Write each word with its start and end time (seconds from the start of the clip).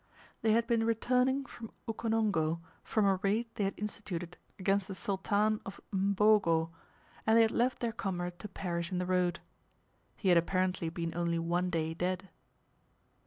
They 0.41 0.53
had 0.53 0.65
been 0.65 0.83
returning 0.83 1.45
from 1.45 1.69
Ukonongo 1.87 2.59
from 2.83 3.05
a 3.05 3.17
raid 3.21 3.45
they 3.53 3.65
had 3.65 3.75
instituted 3.77 4.35
against 4.57 4.87
the 4.87 4.95
Sultan 4.95 5.61
of 5.63 5.79
Mbogo, 5.93 6.71
and 7.27 7.37
they 7.37 7.43
had 7.43 7.51
left 7.51 7.81
their 7.81 7.91
comrade 7.93 8.39
to 8.39 8.47
perish 8.47 8.91
in 8.91 8.97
the 8.97 9.05
road. 9.05 9.41
He 10.17 10.29
had 10.29 10.39
apparently 10.39 10.89
been 10.89 11.15
only 11.15 11.37
one 11.37 11.69
day 11.69 11.93
dead. 11.93 12.29